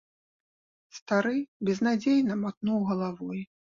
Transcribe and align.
Стары 1.01 1.35
безнадзейна 1.71 2.43
матнуў 2.43 2.85
галавой. 2.93 3.51